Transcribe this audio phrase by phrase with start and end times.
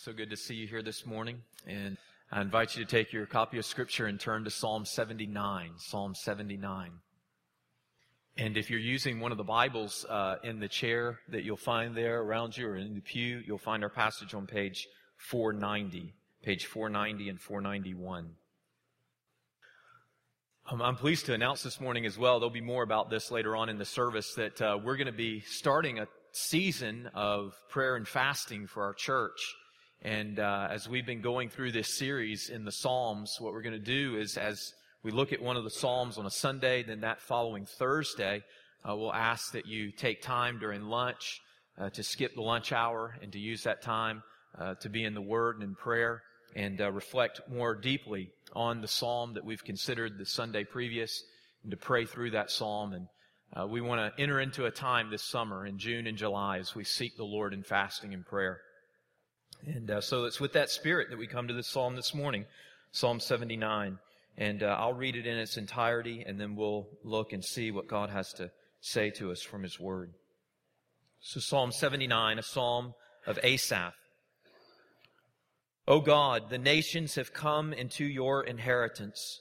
[0.00, 1.42] So good to see you here this morning.
[1.66, 1.96] And
[2.30, 5.72] I invite you to take your copy of Scripture and turn to Psalm 79.
[5.78, 6.92] Psalm 79.
[8.36, 11.96] And if you're using one of the Bibles uh, in the chair that you'll find
[11.96, 16.66] there around you or in the pew, you'll find our passage on page 490, page
[16.66, 18.30] 490 and 491.
[20.70, 23.56] Um, I'm pleased to announce this morning as well, there'll be more about this later
[23.56, 27.96] on in the service, that uh, we're going to be starting a season of prayer
[27.96, 29.56] and fasting for our church.
[30.02, 33.72] And uh, as we've been going through this series in the Psalms, what we're going
[33.72, 37.00] to do is as we look at one of the Psalms on a Sunday, then
[37.00, 38.42] that following Thursday,
[38.88, 41.40] uh, we'll ask that you take time during lunch
[41.78, 44.22] uh, to skip the lunch hour and to use that time
[44.56, 46.22] uh, to be in the Word and in prayer
[46.54, 51.22] and uh, reflect more deeply on the Psalm that we've considered the Sunday previous
[51.64, 52.92] and to pray through that Psalm.
[52.92, 53.06] And
[53.52, 56.74] uh, we want to enter into a time this summer in June and July as
[56.74, 58.60] we seek the Lord in fasting and prayer.
[59.66, 62.46] And uh, so it's with that spirit that we come to this psalm this morning,
[62.92, 63.98] Psalm 79.
[64.36, 67.88] And uh, I'll read it in its entirety, and then we'll look and see what
[67.88, 70.12] God has to say to us from His Word.
[71.20, 72.94] So Psalm 79, a psalm
[73.26, 73.94] of Asaph.
[75.88, 79.40] O God, the nations have come into your inheritance.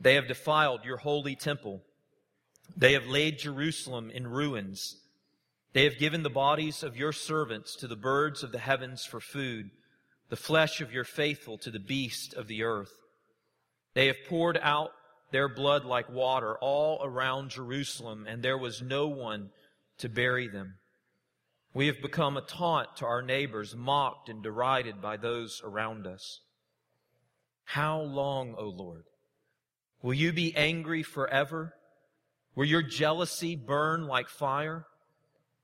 [0.00, 1.82] They have defiled your holy temple.
[2.76, 4.96] They have laid Jerusalem in ruins.
[5.72, 9.20] They have given the bodies of your servants to the birds of the heavens for
[9.20, 9.70] food,
[10.28, 12.92] the flesh of your faithful to the beast of the earth.
[13.94, 14.90] They have poured out
[15.30, 19.50] their blood like water all around Jerusalem, and there was no one
[19.98, 20.74] to bury them.
[21.72, 26.40] We have become a taunt to our neighbors, mocked and derided by those around us.
[27.64, 29.04] How long, O Lord?
[30.02, 31.74] Will you be angry forever?
[32.56, 34.86] Will your jealousy burn like fire?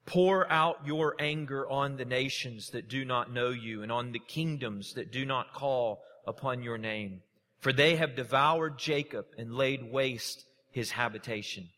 [0.07, 4.21] Pour out your anger on the nations that do not know you and on the
[4.21, 7.23] kingdoms that do not call upon your name.
[7.59, 11.69] For they have devoured Jacob and laid waste his habitation.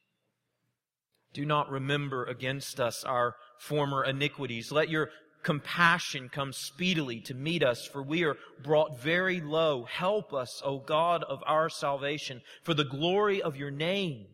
[1.32, 4.70] Do not remember against us our former iniquities.
[4.72, 5.10] Let your
[5.42, 9.84] compassion come speedily to meet us, for we are brought very low.
[9.84, 14.26] Help us, O God of our salvation, for the glory of your name.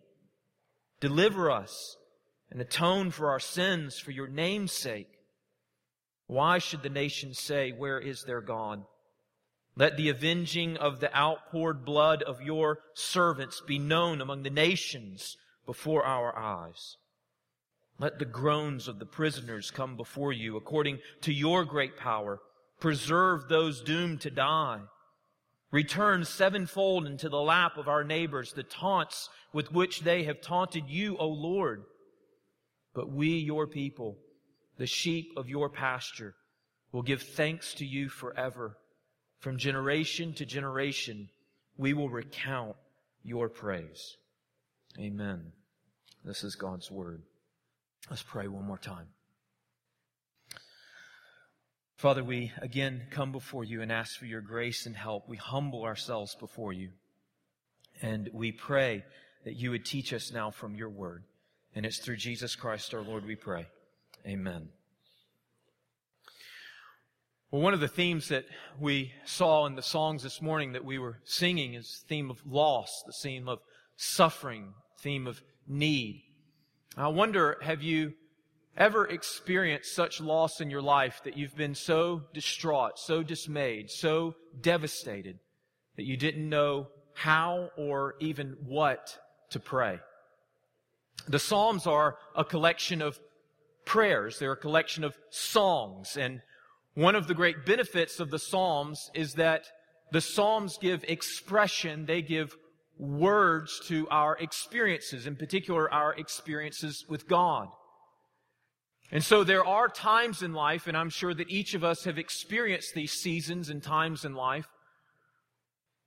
[1.01, 1.97] Deliver us
[2.55, 5.19] and atone for our sins for your name's sake.
[6.29, 8.85] Why should the nations say, Where is their God?
[9.75, 15.37] Let the avenging of the outpoured blood of your servants be known among the nations
[15.67, 16.97] before our eyes.
[17.99, 22.39] Let the groans of the prisoners come before you according to your great power.
[22.79, 24.81] Preserve those doomed to die.
[25.73, 30.85] Return sevenfold into the lap of our neighbors the taunts with which they have taunted
[30.89, 31.83] you, O Lord.
[32.95, 34.17] But we, your people,
[34.79, 36.35] the sheep of your pasture,
[36.93, 38.77] will give thanks to you forever.
[39.41, 41.29] From generation to generation,
[41.77, 42.77] we will recount
[43.23, 44.17] your praise.
[44.99, 45.53] Amen.
[46.25, 47.23] This is God's word.
[48.09, 49.09] Let's pray one more time.
[51.97, 55.29] Father, we again come before you and ask for your grace and help.
[55.29, 56.91] We humble ourselves before you.
[58.03, 59.05] And we pray
[59.45, 61.25] that you would teach us now from your word.
[61.75, 63.67] And it's through Jesus Christ our Lord we pray.
[64.27, 64.69] Amen.
[67.51, 68.47] Well, one of the themes that
[68.81, 72.45] we saw in the songs this morning that we were singing is the theme of
[72.47, 73.61] loss, the theme of
[73.97, 76.23] suffering, theme of need.
[76.97, 78.15] I wonder, have you
[78.77, 84.35] ever experienced such loss in your life that you've been so distraught, so dismayed, so
[84.61, 85.39] devastated
[85.97, 89.17] that you didn't know how or even what
[89.51, 90.01] to pray?
[91.29, 93.19] The Psalms are a collection of
[93.85, 94.39] prayers.
[94.39, 96.17] They're a collection of songs.
[96.17, 96.41] And
[96.95, 99.67] one of the great benefits of the Psalms is that
[100.13, 102.57] the Psalms give expression, they give
[102.99, 107.69] words to our experiences, in particular our experiences with God.
[109.11, 112.19] And so there are times in life, and I'm sure that each of us have
[112.19, 114.67] experienced these seasons and times in life,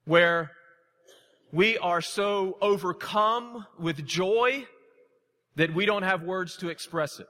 [0.06, 0.52] where
[1.52, 4.66] we are so overcome with joy
[5.58, 7.28] that we don't have words to express it.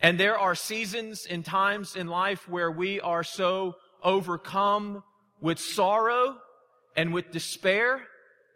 [0.00, 5.02] And there are seasons and times in life where we are so overcome
[5.40, 6.36] with sorrow
[6.96, 8.02] and with despair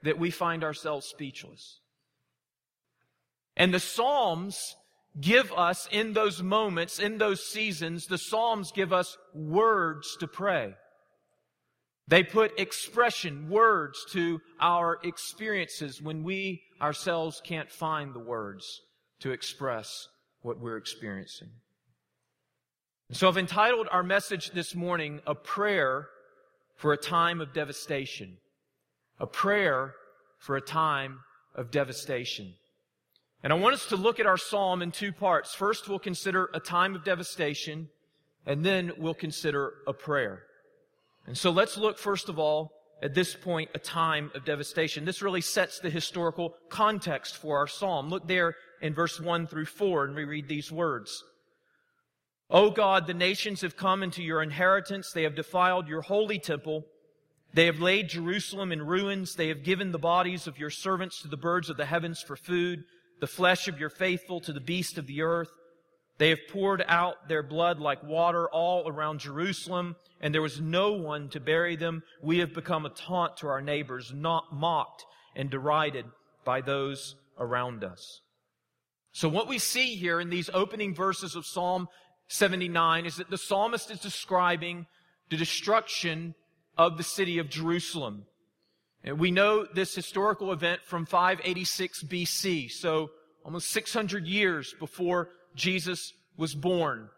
[0.02, 1.80] that we find ourselves speechless.
[3.56, 4.76] And the Psalms
[5.18, 10.74] give us in those moments, in those seasons, the Psalms give us words to pray.
[12.08, 18.82] They put expression, words to our experiences when we ourselves can't find the words
[19.20, 20.08] to express
[20.42, 21.48] what we're experiencing.
[23.10, 26.08] So I've entitled our message this morning, A Prayer
[26.76, 28.36] for a Time of Devastation.
[29.18, 29.94] A Prayer
[30.38, 31.20] for a Time
[31.54, 32.54] of Devastation.
[33.42, 35.54] And I want us to look at our psalm in two parts.
[35.54, 37.88] First, we'll consider a time of devastation,
[38.44, 40.42] and then we'll consider a prayer.
[41.26, 45.04] And so let's look first of all at this point a time of devastation.
[45.04, 48.08] This really sets the historical context for our psalm.
[48.08, 51.22] Look there in verse 1 through 4 and we read these words.
[52.48, 55.10] O God, the nations have come into your inheritance.
[55.12, 56.84] They have defiled your holy temple.
[57.52, 59.34] They have laid Jerusalem in ruins.
[59.34, 62.36] They have given the bodies of your servants to the birds of the heavens for
[62.36, 62.84] food,
[63.20, 65.50] the flesh of your faithful to the beasts of the earth.
[66.18, 70.92] They have poured out their blood like water all around Jerusalem, and there was no
[70.92, 72.02] one to bury them.
[72.22, 75.04] We have become a taunt to our neighbors, not mocked
[75.34, 76.06] and derided
[76.44, 78.20] by those around us.
[79.12, 81.88] So what we see here in these opening verses of Psalm
[82.28, 84.86] 79 is that the psalmist is describing
[85.30, 86.34] the destruction
[86.78, 88.24] of the city of Jerusalem.
[89.04, 93.10] And we know this historical event from 586 BC, so
[93.44, 97.08] almost 600 years before Jesus was born.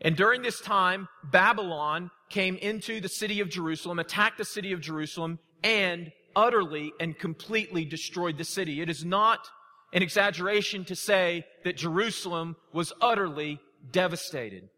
[0.00, 4.80] And during this time, Babylon came into the city of Jerusalem, attacked the city of
[4.80, 8.80] Jerusalem, and utterly and completely destroyed the city.
[8.80, 9.46] It is not
[9.92, 13.60] an exaggeration to say that Jerusalem was utterly
[13.90, 14.68] devastated.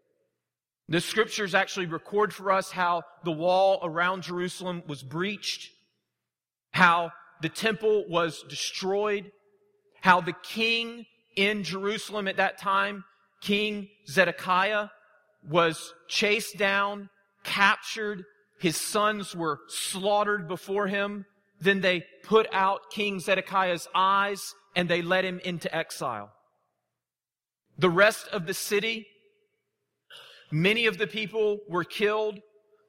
[0.89, 5.71] The scriptures actually record for us how the wall around Jerusalem was breached,
[6.73, 9.31] how the temple was destroyed,
[10.01, 11.07] how the king
[11.37, 13.05] in Jerusalem at that time,
[13.41, 14.89] King Zedekiah,
[15.49, 17.09] was chased down,
[17.43, 18.25] captured,
[18.59, 21.27] his sons were slaughtered before him.
[21.61, 26.31] Then they put out King Zedekiah's eyes and they led him into exile.
[27.79, 29.07] The rest of the city,
[30.53, 32.39] many of the people were killed.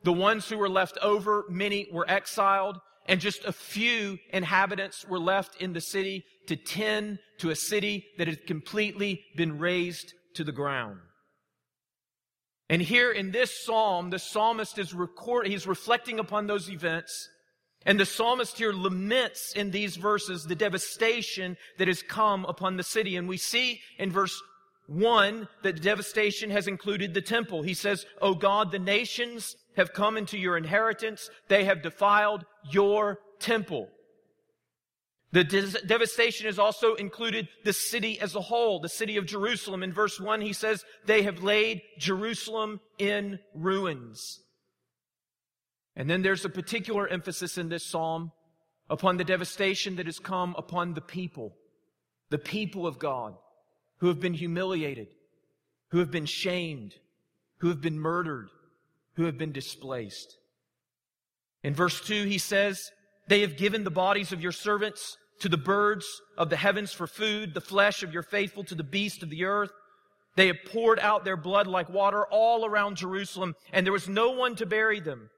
[0.04, 2.78] The ones who were left over, many were exiled.
[3.06, 8.06] And just a few inhabitants were left in the city to tend to a city
[8.18, 11.00] that had completely been razed to the ground.
[12.70, 17.30] And here in this psalm, the psalmist is record, he's reflecting upon those events.
[17.86, 22.84] And the psalmist here laments in these verses the devastation that has come upon the
[22.84, 23.18] city.
[23.18, 24.42] And we see in verse
[24.88, 27.62] one, that devastation has included the temple.
[27.62, 31.30] He says, O God, the nations have come into your inheritance.
[31.48, 33.90] They have defiled your temple.
[35.32, 35.44] The
[35.88, 39.82] devastation has also included the city as a whole, the city of Jerusalem.
[39.82, 44.42] In verse 1, he says, They have laid Jerusalem in ruins.
[45.96, 48.32] And then there's a particular emphasis in this psalm
[48.92, 51.56] upon the devastation that has come upon the people,
[52.30, 53.34] the people of God
[53.98, 55.08] who have been humiliated,
[55.90, 56.94] who have been shamed,
[57.58, 58.50] who have been murdered,
[59.16, 60.38] who have been displaced.
[61.64, 62.92] In verse 2, he says,
[63.28, 66.06] They have given the bodies of your servants to the birds
[66.38, 69.46] of the heavens for food, the flesh of your faithful to the beasts of the
[69.46, 69.72] earth.
[70.36, 74.32] They have poured out their blood like water all around Jerusalem, and there was no
[74.32, 75.30] one to bury them.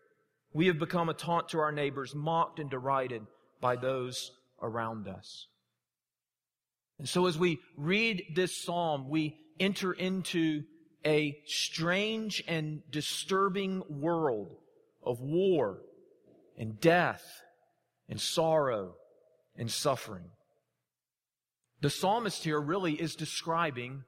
[0.53, 3.23] We have become a taunt to our neighbors, mocked and derided
[3.59, 4.31] by those
[4.61, 5.47] around us.
[6.97, 10.63] And so as we read this psalm, we enter into
[11.05, 14.55] a strange and disturbing world
[15.03, 15.79] of war
[16.57, 17.23] and death
[18.09, 18.95] and sorrow
[19.55, 20.25] and suffering.
[21.81, 24.03] The psalmist here really is describing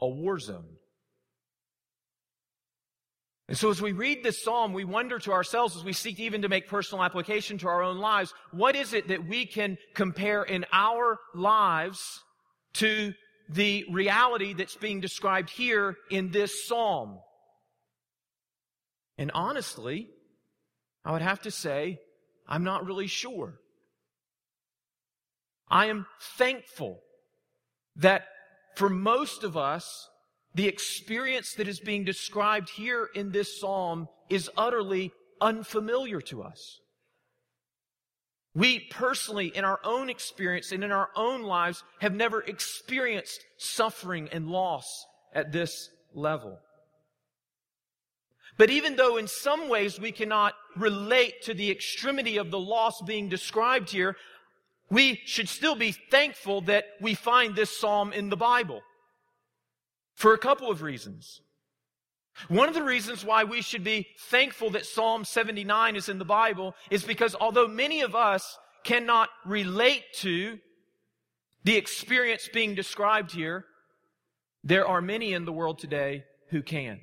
[0.00, 0.76] a war zone.
[3.48, 6.42] And so as we read this psalm, we wonder to ourselves as we seek even
[6.42, 10.44] to make personal application to our own lives, what is it that we can compare
[10.44, 12.20] in our lives
[12.74, 13.12] to
[13.52, 17.18] the reality that's being described here in this psalm.
[19.18, 20.08] And honestly,
[21.04, 21.98] I would have to say,
[22.48, 23.58] I'm not really sure.
[25.68, 26.06] I am
[26.38, 27.00] thankful
[27.96, 28.26] that
[28.76, 30.08] for most of us,
[30.54, 36.80] the experience that is being described here in this psalm is utterly unfamiliar to us.
[38.60, 44.28] We personally, in our own experience and in our own lives, have never experienced suffering
[44.32, 46.58] and loss at this level.
[48.58, 53.00] But even though in some ways we cannot relate to the extremity of the loss
[53.00, 54.14] being described here,
[54.90, 58.82] we should still be thankful that we find this psalm in the Bible.
[60.16, 61.40] For a couple of reasons.
[62.48, 66.24] One of the reasons why we should be thankful that Psalm 79 is in the
[66.24, 70.58] Bible is because although many of us cannot relate to
[71.64, 73.64] the experience being described here,
[74.64, 77.00] there are many in the world today who can.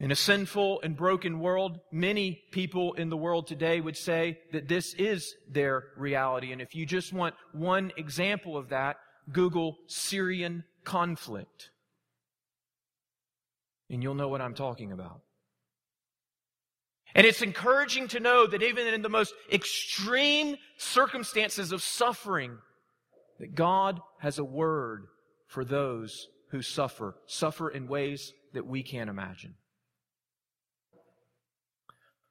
[0.00, 4.68] In a sinful and broken world, many people in the world today would say that
[4.68, 6.52] this is their reality.
[6.52, 8.96] And if you just want one example of that,
[9.32, 11.70] Google Syrian conflict.
[13.90, 15.20] And you'll know what I'm talking about.
[17.14, 22.58] And it's encouraging to know that even in the most extreme circumstances of suffering,
[23.38, 25.04] that God has a word
[25.46, 29.54] for those who suffer, suffer in ways that we can't imagine.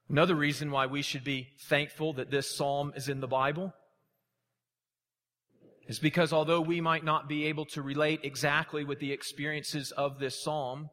[0.10, 3.74] Another reason why we should be thankful that this psalm is in the Bible
[5.88, 10.19] is because although we might not be able to relate exactly with the experiences of
[10.19, 10.89] this psalm,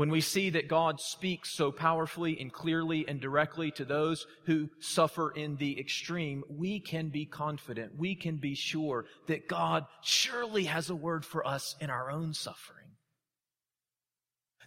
[0.00, 4.70] when we see that God speaks so powerfully and clearly and directly to those who
[4.78, 10.64] suffer in the extreme, we can be confident, we can be sure that God surely
[10.64, 12.86] has a word for us in our own suffering.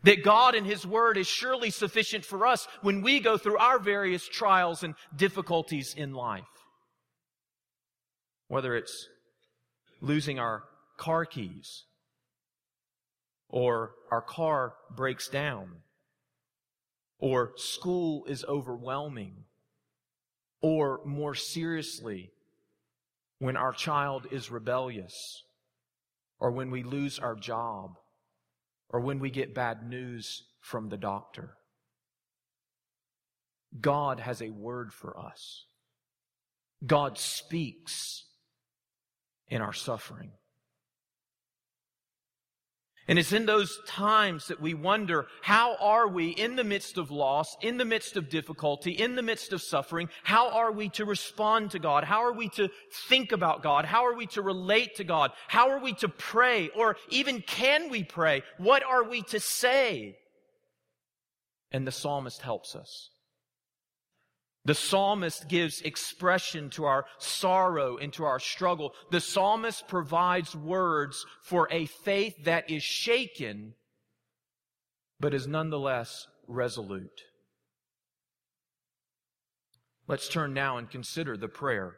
[0.03, 3.79] That God and His Word is surely sufficient for us when we go through our
[3.79, 6.43] various trials and difficulties in life.
[8.49, 9.07] Whether it's
[9.99, 10.61] losing our
[10.97, 11.85] car keys,
[13.53, 15.69] or our car breaks down,
[17.19, 19.43] or school is overwhelming,
[20.59, 22.31] or more seriously,
[23.37, 25.43] when our child is rebellious,
[26.39, 27.91] or when we lose our job,
[28.89, 31.53] or when we get bad news from the doctor.
[33.79, 35.67] God has a word for us.
[36.83, 38.25] God speaks
[39.47, 40.31] in our suffering.
[43.07, 47.11] And it's in those times that we wonder, how are we in the midst of
[47.11, 50.07] loss, in the midst of difficulty, in the midst of suffering?
[50.23, 52.05] How are we to respond to God?
[52.05, 52.69] How are we to
[53.09, 53.83] think about God?
[53.83, 55.31] How are we to relate to God?
[55.49, 56.69] How are we to pray?
[56.69, 58.41] Or even can we pray?
[58.57, 60.15] What are we to say?
[61.71, 63.09] And the psalmist helps us.
[64.65, 68.93] The psalmist gives expression to our sorrow and to our struggle.
[69.11, 73.73] The psalmist provides words for a faith that is shaken,
[75.19, 77.23] but is nonetheless resolute.
[80.07, 81.95] Let's turn now and consider the prayer.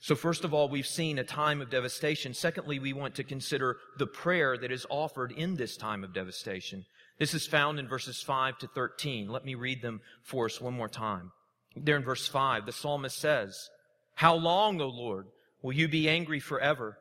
[0.00, 2.34] So, first of all, we've seen a time of devastation.
[2.34, 6.84] Secondly, we want to consider the prayer that is offered in this time of devastation.
[7.18, 9.28] This is found in verses 5 to 13.
[9.28, 11.30] Let me read them for us one more time.
[11.76, 13.70] There in verse 5, the psalmist says,
[14.14, 15.26] How long, O Lord,
[15.62, 16.98] will you be angry forever?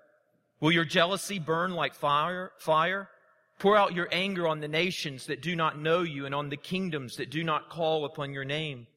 [0.60, 2.51] Will your jealousy burn like fire?
[2.60, 3.10] Fire?
[3.60, 6.58] Pour out your anger on the nations that do not know you and on the
[6.58, 8.88] kingdoms that do not call upon your name.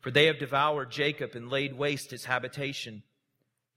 [0.00, 3.02] For they have devoured Jacob and laid waste his habitation.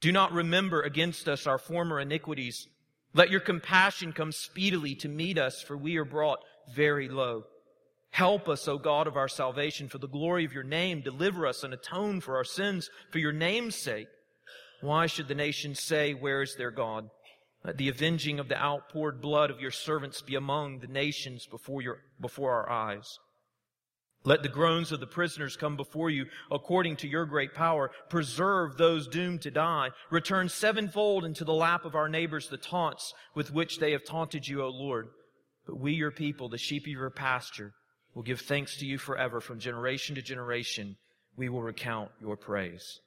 [0.01, 2.67] Do not remember against us our former iniquities.
[3.13, 6.39] Let your compassion come speedily to meet us, for we are brought
[6.73, 7.43] very low.
[8.11, 11.01] Help us, O God of our salvation, for the glory of your name.
[11.01, 14.07] Deliver us and atone for our sins for your name's sake.
[14.81, 17.09] Why should the nations say, Where is their God?
[17.63, 21.81] Let the avenging of the outpoured blood of your servants be among the nations before,
[21.81, 23.17] your, before our eyes.
[24.23, 27.91] Let the groans of the prisoners come before you according to your great power.
[28.09, 29.89] Preserve those doomed to die.
[30.09, 34.47] Return sevenfold into the lap of our neighbors the taunts with which they have taunted
[34.47, 35.09] you, O Lord.
[35.67, 37.73] But we, your people, the sheep of your pasture,
[38.15, 39.41] will give thanks to you forever.
[39.41, 40.95] From generation to generation,
[41.35, 43.01] we will recount your praise.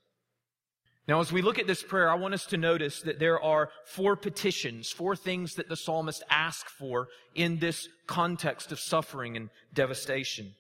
[1.08, 3.70] Now, as we look at this prayer, I want us to notice that there are
[3.86, 9.48] four petitions, four things that the psalmist asks for in this context of suffering and
[9.74, 10.54] devastation.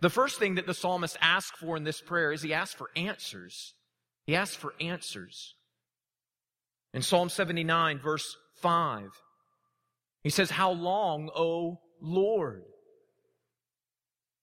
[0.00, 2.90] The first thing that the psalmist asks for in this prayer is he asks for
[2.96, 3.74] answers.
[4.26, 5.54] He asks for answers.
[6.92, 9.10] In Psalm 79, verse 5,
[10.24, 12.64] he says, How long, O Lord?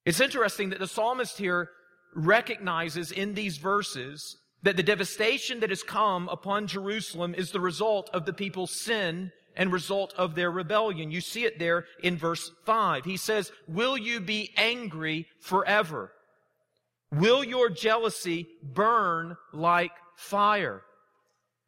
[0.05, 1.69] It's interesting that the psalmist here
[2.15, 8.09] recognizes in these verses that the devastation that has come upon Jerusalem is the result
[8.13, 11.11] of the people's sin and result of their rebellion.
[11.11, 13.03] You see it there in verse 5.
[13.03, 16.11] He says, Will you be angry forever?
[17.11, 20.83] Will your jealousy burn like fire?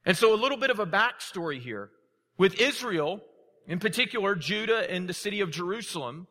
[0.06, 1.90] And so a little bit of a backstory here.
[2.38, 3.22] With Israel,
[3.68, 6.28] in particular, Judah and the city of Jerusalem,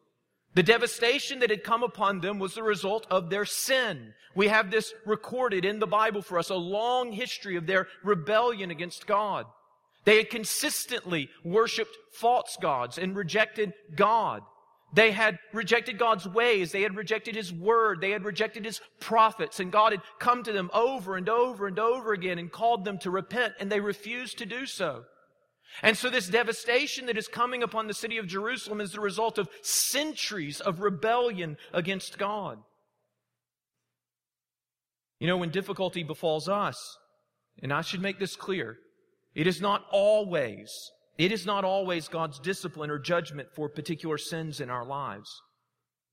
[0.54, 4.12] the devastation that had come upon them was the result of their sin.
[4.34, 8.70] We have this recorded in the Bible for us, a long history of their rebellion
[8.70, 9.46] against God.
[10.04, 14.42] They had consistently worshiped false gods and rejected God.
[14.94, 16.70] They had rejected God's ways.
[16.70, 18.00] They had rejected His word.
[18.00, 19.58] They had rejected His prophets.
[19.58, 22.98] And God had come to them over and over and over again and called them
[22.98, 25.04] to repent, and they refused to do so.
[25.80, 29.38] And so this devastation that is coming upon the city of Jerusalem is the result
[29.38, 32.58] of centuries of rebellion against God.
[35.18, 36.98] You know, when difficulty befalls us,
[37.62, 38.76] and I should make this clear,
[39.34, 44.60] it is not always, it is not always God's discipline or judgment for particular sins
[44.60, 45.30] in our lives.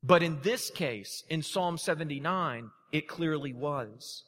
[0.04, 4.24] But in this case, in Psalm 79, it clearly was.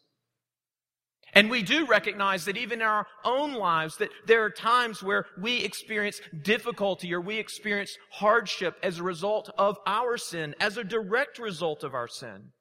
[1.33, 5.25] And we do recognize that even in our own lives, that there are times where
[5.39, 10.83] we experience difficulty or we experience hardship as a result of our sin, as a
[10.83, 12.51] direct result of our sin.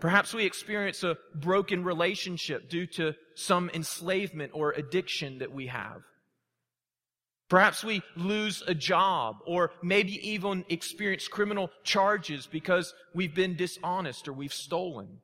[0.00, 6.02] Perhaps we experience a broken relationship due to some enslavement or addiction that we have.
[7.48, 14.26] Perhaps we lose a job or maybe even experience criminal charges because we've been dishonest
[14.26, 15.18] or we've stolen.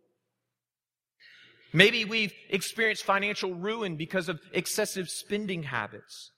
[1.73, 6.31] Maybe we've experienced financial ruin because of excessive spending habits.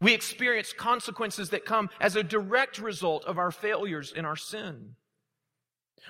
[0.00, 4.96] We experience consequences that come as a direct result of our failures in our sin.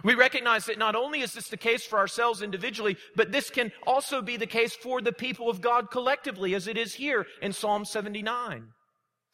[0.05, 3.73] We recognize that not only is this the case for ourselves individually, but this can
[3.87, 7.53] also be the case for the people of God collectively, as it is here in
[7.53, 8.69] Psalm 79.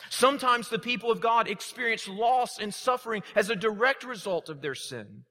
[0.09, 4.75] Sometimes the people of God experience loss and suffering as a direct result of their
[4.75, 5.25] sin.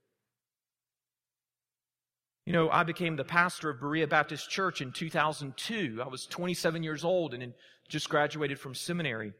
[2.45, 6.01] You know, I became the pastor of Berea Baptist Church in 2002.
[6.03, 7.53] I was 27 years old and
[7.89, 9.33] just graduated from seminary.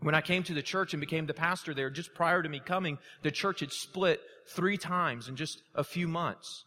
[0.00, 2.60] When I came to the church and became the pastor there, just prior to me
[2.60, 6.64] coming, the church had split three times in just a few months.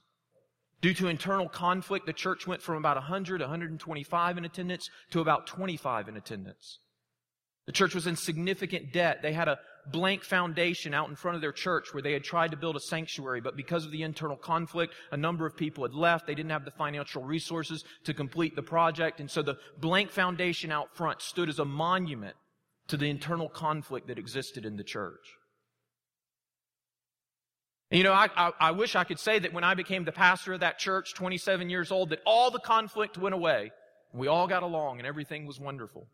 [0.82, 5.48] Due to internal conflict, the church went from about 100, 125 in attendance to about
[5.48, 6.80] 25 in attendance.
[7.66, 9.22] The church was in significant debt.
[9.22, 9.60] They had a
[9.92, 12.80] blank foundation out in front of their church where they had tried to build a
[12.80, 16.28] sanctuary, but because of the internal conflict, a number of people had left.
[16.28, 20.72] They didn't have the financial resources to complete the project, and so the blank foundation
[20.72, 22.36] out front stood as a monument
[22.88, 25.38] to the internal conflict that existed in the church.
[27.92, 30.54] You know, I, I, I, wish I could say that when I became the pastor
[30.54, 33.72] of that church, 27 years old, that all the conflict went away.
[34.14, 36.08] We all got along and everything was wonderful.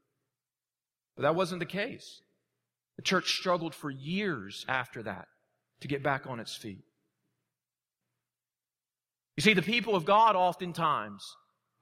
[1.16, 2.22] But that wasn't the case.
[2.98, 5.28] The church struggled for years after that
[5.82, 6.84] to get back on its feet.
[9.38, 11.24] You see, the people of God oftentimes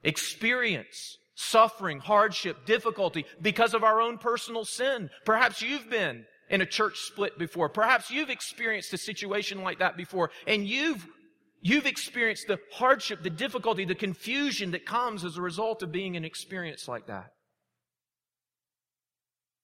[0.04, 5.10] experience suffering, hardship, difficulty because of our own personal sin.
[5.26, 7.70] Perhaps you've been in a church split before.
[7.70, 11.06] Perhaps you've experienced a situation like that before and you've
[11.66, 16.18] You've experienced the hardship, the difficulty, the confusion that comes as a result of being
[16.18, 17.32] an experience like that.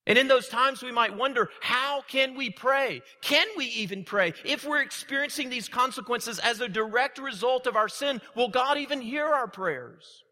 [0.10, 3.04] And in those times, we might wonder, how can we pray?
[3.22, 4.34] Can we even pray?
[4.44, 9.02] If we're experiencing these consequences as a direct result of our sin, will God even
[9.02, 10.24] hear our prayers?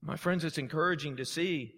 [0.00, 1.74] My friends, it's encouraging to see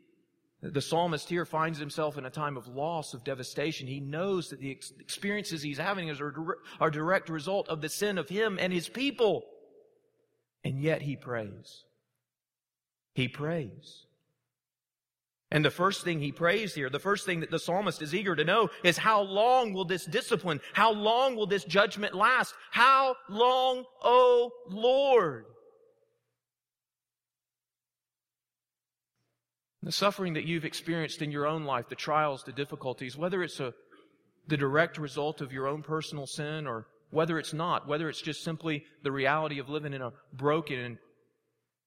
[0.63, 3.89] that the psalmist here finds himself in a time of loss, of devastation.
[3.89, 8.29] He knows that the experiences he's having are a direct result of the sin of
[8.29, 9.43] him and his people.
[10.63, 11.83] And yet he prays.
[13.15, 14.07] He prays.
[15.55, 18.35] And the first thing he prays here, the first thing that the psalmist is eager
[18.35, 22.53] to know is how long will this discipline, how long will this judgment last?
[22.73, 25.45] How long, O Lord?
[29.85, 33.61] The suffering that you've experienced in your own life, the trials, the difficulties, whether it's
[33.61, 33.73] a,
[34.49, 38.43] the direct result of your own personal sin or whether it's not, whether it's just
[38.43, 40.99] simply the reality of living in a broken and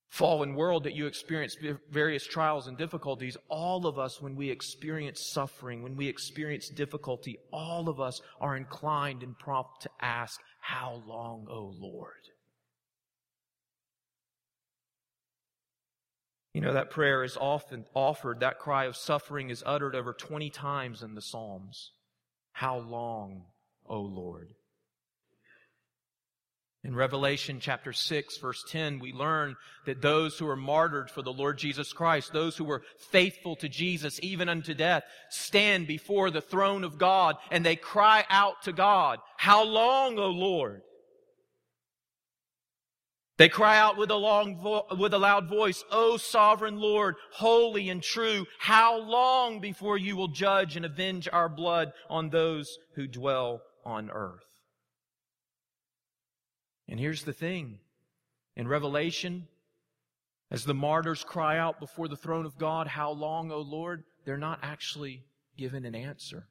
[0.10, 1.58] fallen world that you experience
[1.92, 7.38] various trials and difficulties, all of us, when we experience suffering, when we experience difficulty,
[7.52, 12.14] all of us are inclined and prompt to ask, How long, O Lord?
[16.54, 20.50] You know, that prayer is often offered, that cry of suffering is uttered over 20
[20.50, 21.92] times in the Psalms.
[22.54, 23.44] How long,
[23.86, 24.56] O Lord?
[26.84, 31.34] In Revelation chapter 6, verse 10, we learn that those who are martyred for the
[31.34, 36.42] Lord Jesus Christ, those who were faithful to Jesus even unto death, stand before the
[36.42, 40.82] throne of God and they cry out to God, How long, O Lord?
[43.38, 47.90] They cry out with a, long vo- with a loud voice, O sovereign Lord, holy
[47.90, 53.08] and true, how long before you will judge and avenge our blood on those who
[53.08, 54.42] dwell on earth?
[56.88, 57.80] And here's the thing.
[58.56, 59.48] In Revelation,
[60.50, 64.04] as the martyrs cry out before the throne of God, How long, O Lord?
[64.26, 65.24] They're not actually
[65.58, 66.48] given an answer.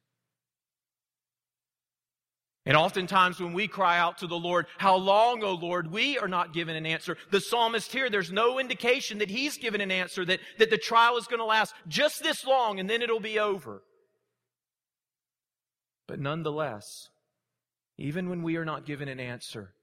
[2.65, 6.27] And oftentimes when we cry out to the Lord, How long, O Lord, we are
[6.27, 7.17] not given an answer.
[7.31, 11.17] The psalmist here, there's no indication that he's given an answer, that, that the trial
[11.17, 13.81] is going to last just this long and then it'll be over.
[16.07, 17.09] But nonetheless,
[17.97, 19.73] even when we are not given an answer,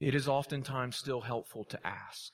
[0.00, 2.32] it is oftentimes still helpful to ask.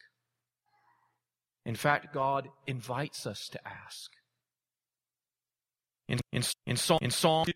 [1.65, 4.13] In fact, God invites us to ask.
[6.09, 7.47] In, in, in, Psalm, in Psalm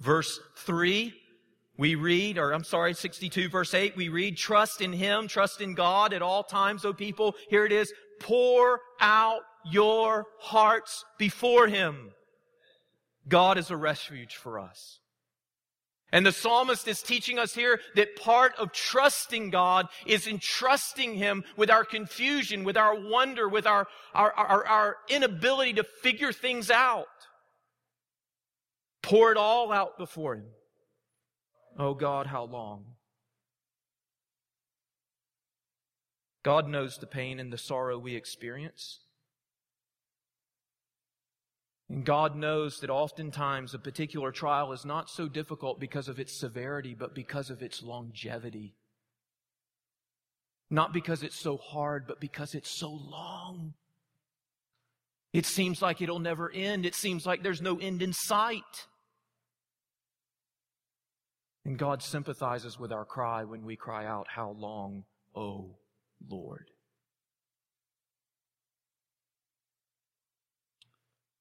[0.00, 1.14] verse 3,
[1.78, 5.74] we read, or I'm sorry, 62 verse 8, we read, trust in Him, trust in
[5.74, 7.36] God at all times, O people.
[7.48, 12.10] Here it is, pour out your hearts before Him.
[13.28, 14.99] God is a refuge for us.
[16.12, 21.44] And the psalmist is teaching us here that part of trusting God is entrusting Him
[21.56, 26.70] with our confusion, with our wonder, with our, our, our, our, inability to figure things
[26.70, 27.06] out.
[29.02, 30.46] Pour it all out before Him.
[31.78, 32.84] Oh God, how long?
[36.42, 39.00] God knows the pain and the sorrow we experience.
[41.90, 46.38] And God knows that oftentimes a particular trial is not so difficult because of its
[46.38, 48.76] severity, but because of its longevity.
[50.70, 53.74] Not because it's so hard, but because it's so long.
[55.32, 56.86] It seems like it'll never end.
[56.86, 58.86] It seems like there's no end in sight.
[61.64, 65.70] And God sympathizes with our cry when we cry out, How long, O
[66.28, 66.70] Lord?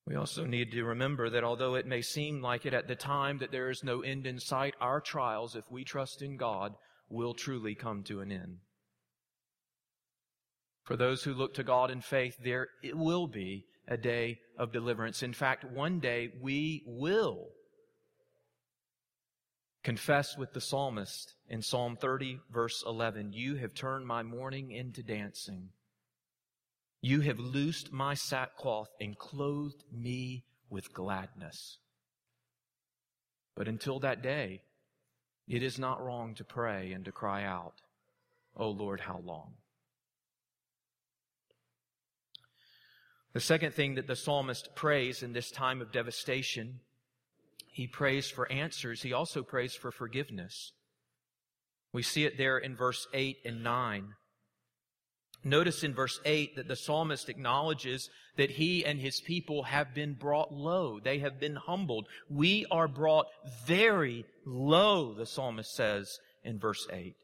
[0.09, 3.37] We also need to remember that although it may seem like it at the time
[3.37, 6.73] that there is no end in sight, our trials, if we trust in God,
[7.09, 8.57] will truly come to an end.
[10.83, 14.71] For those who look to God in faith, there it will be a day of
[14.71, 15.21] deliverance.
[15.21, 17.49] In fact, one day we will
[19.83, 25.03] confess with the psalmist in Psalm 30, verse 11 You have turned my mourning into
[25.03, 25.69] dancing.
[27.01, 31.77] You have loosed my sackcloth and clothed me with gladness.
[33.55, 34.61] But until that day,
[35.47, 37.81] it is not wrong to pray and to cry out,
[38.55, 39.53] O Lord, how long?
[43.33, 46.79] The second thing that the psalmist prays in this time of devastation,
[47.67, 49.01] he prays for answers.
[49.01, 50.73] He also prays for forgiveness.
[51.93, 54.15] We see it there in verse 8 and 9.
[55.43, 60.13] Notice in verse 8 that the psalmist acknowledges that he and his people have been
[60.13, 60.99] brought low.
[60.99, 62.07] They have been humbled.
[62.29, 63.27] We are brought
[63.65, 67.15] very low, the psalmist says in verse 8.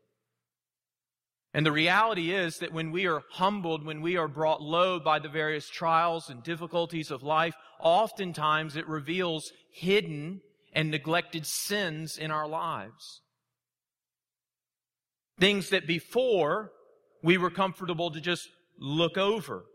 [1.54, 5.19] And the reality is that when we are humbled, when we are brought low by
[5.19, 10.41] the various trials and difficulties of life, oftentimes it reveals hidden
[10.73, 13.21] and neglected sins in our lives.
[15.39, 16.71] Things that before
[17.25, 18.47] we were comfortable to just
[18.79, 19.65] look over.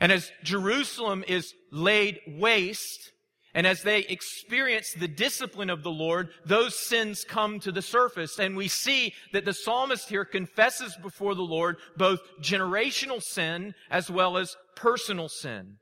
[0.00, 3.12] And as Jerusalem is laid waste,
[3.54, 8.40] and as they experience the discipline of the Lord, those sins come to the surface.
[8.40, 14.10] And we see that the psalmist here confesses before the Lord both generational sin as
[14.10, 15.76] well as personal sin.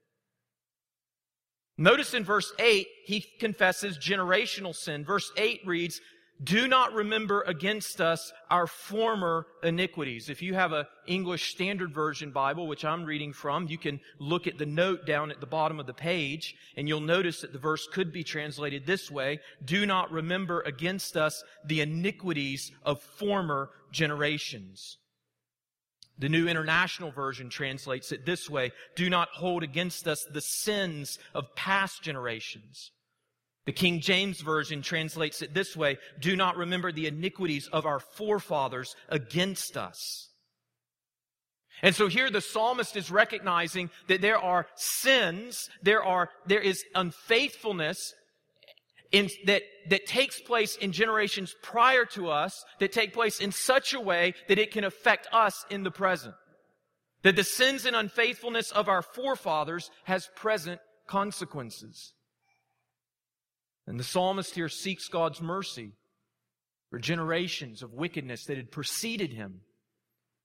[1.78, 5.06] Notice in verse 8, he confesses generational sin.
[5.06, 6.02] Verse 8 reads,
[6.42, 10.28] do not remember against us our former iniquities.
[10.28, 14.46] If you have a English Standard Version Bible, which I'm reading from, you can look
[14.46, 17.58] at the note down at the bottom of the page, and you'll notice that the
[17.58, 19.40] verse could be translated this way.
[19.64, 24.98] Do not remember against us the iniquities of former generations.
[26.18, 28.72] The New International Version translates it this way.
[28.96, 32.90] Do not hold against us the sins of past generations.
[33.64, 38.00] The King James Version translates it this way Do not remember the iniquities of our
[38.00, 40.28] forefathers against us.
[41.82, 46.84] And so here the psalmist is recognizing that there are sins, there are, there is
[46.94, 48.14] unfaithfulness
[49.10, 53.94] in, that, that takes place in generations prior to us, that take place in such
[53.94, 56.34] a way that it can affect us in the present.
[57.22, 62.14] That the sins and unfaithfulness of our forefathers has present consequences.
[63.86, 65.92] And the psalmist here seeks God's mercy
[66.90, 69.60] for generations of wickedness that had preceded him,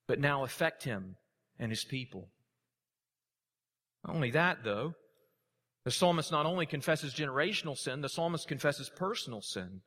[0.08, 1.15] but now affect him
[1.60, 2.30] and his people.
[4.06, 4.93] Not only that, though,
[5.84, 9.82] the psalmist not only confesses generational sin, the psalmist confesses personal sin.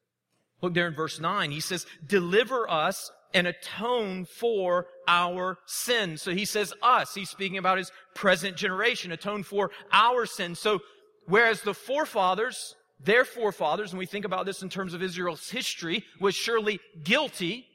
[0.63, 1.51] Look there in verse 9.
[1.51, 6.23] He says, Deliver us and atone for our sins.
[6.23, 7.15] So he says us.
[7.15, 10.59] He's speaking about his present generation, atone for our sins.
[10.59, 10.81] So
[11.27, 16.05] whereas the forefathers their forefathers, and we think about this in terms of Israel's history,
[16.21, 17.67] was surely guilty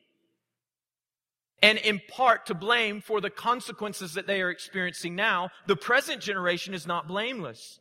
[1.61, 5.49] and in part to blame for the consequences that they are experiencing now.
[5.65, 7.79] The present generation is not blameless.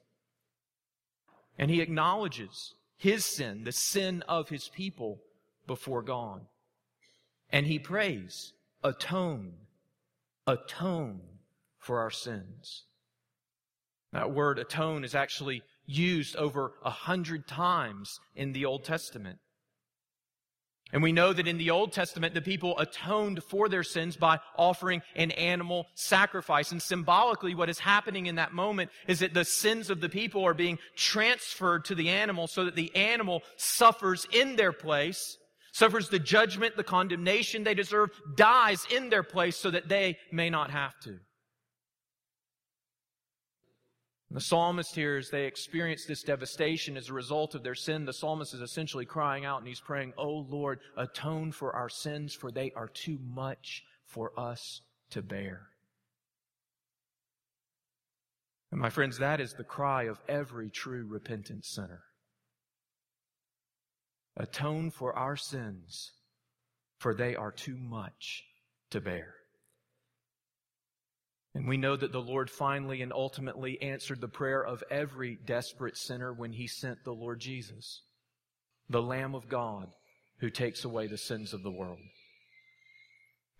[1.59, 5.20] And he acknowledges his sin, the sin of his people
[5.66, 6.40] before God.
[7.50, 9.52] And he prays, atone,
[10.46, 11.20] atone
[11.78, 12.85] for our sins.
[14.12, 19.38] That word atone is actually used over a hundred times in the Old Testament.
[20.92, 24.38] And we know that in the Old Testament, the people atoned for their sins by
[24.57, 26.70] offering an animal sacrifice.
[26.70, 30.44] And symbolically, what is happening in that moment is that the sins of the people
[30.44, 35.37] are being transferred to the animal so that the animal suffers in their place,
[35.73, 40.49] suffers the judgment, the condemnation they deserve, dies in their place so that they may
[40.49, 41.18] not have to.
[44.35, 48.12] The psalmist here, as they experience this devastation as a result of their sin, the
[48.12, 52.51] psalmist is essentially crying out and he's praying, Oh Lord, atone for our sins, for
[52.51, 55.68] they are too much for us to bear.
[58.73, 62.03] And my friends, that is the cry of every true repentant sinner.
[64.37, 66.11] Atone for our sins,
[66.99, 68.42] for they are too much
[68.90, 69.37] to bear.
[71.55, 75.97] And we know that the Lord finally and ultimately answered the prayer of every desperate
[75.97, 78.03] sinner when he sent the Lord Jesus,
[78.88, 79.88] the Lamb of God
[80.40, 82.01] who takes away the sins of the world.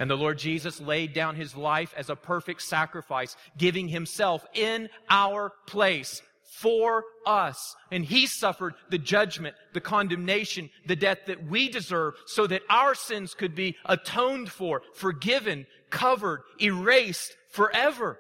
[0.01, 4.89] And the Lord Jesus laid down his life as a perfect sacrifice, giving himself in
[5.09, 6.21] our place
[6.61, 7.77] for us.
[7.93, 12.95] And he suffered the judgment, the condemnation, the death that we deserve so that our
[12.95, 18.19] sins could be atoned for, forgiven, covered, erased forever.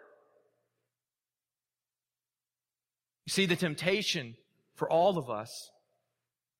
[3.26, 4.36] You see, the temptation
[4.76, 5.70] for all of us,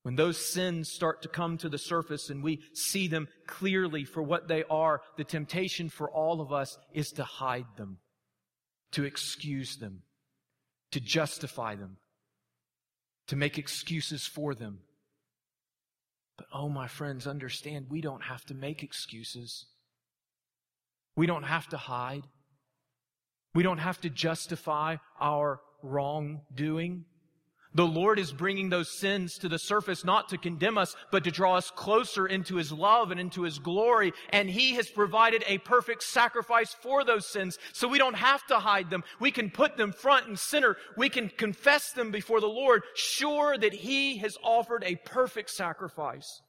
[0.02, 4.22] when those sins start to come to the surface and we see them clearly for
[4.22, 7.98] what they are, the temptation for all of us is to hide them,
[8.92, 10.02] to excuse them,
[10.90, 11.96] to justify them,
[13.28, 14.80] to make excuses for them.
[16.36, 19.66] But oh, my friends, understand we don't have to make excuses.
[21.16, 22.24] We don't have to hide.
[23.54, 27.04] We don't have to justify our wrongdoing.
[27.76, 31.32] The Lord is bringing those sins to the surface not to condemn us, but to
[31.32, 34.12] draw us closer into His love and into His glory.
[34.30, 37.58] And He has provided a perfect sacrifice for those sins.
[37.72, 39.02] So we don't have to hide them.
[39.18, 40.76] We can put them front and center.
[40.96, 46.42] We can confess them before the Lord, sure that He has offered a perfect sacrifice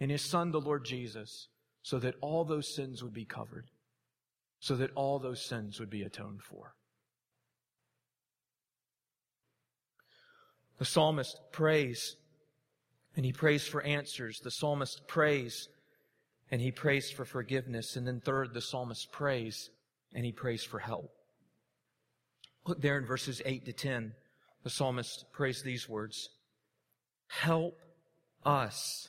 [0.00, 1.48] in His Son, the Lord Jesus,
[1.82, 3.66] so that all those sins would be covered
[4.60, 6.74] so that all those sins would be atoned for.
[10.78, 12.16] The psalmist prays
[13.16, 14.40] and he prays for answers.
[14.40, 15.68] The psalmist prays
[16.50, 17.96] and he prays for forgiveness.
[17.96, 19.70] And then third, the psalmist prays
[20.14, 21.10] and he prays for help.
[22.66, 24.12] Look there in verses 8 to 10.
[24.64, 26.28] The psalmist prays these words.
[27.28, 27.78] Help
[28.44, 29.08] us.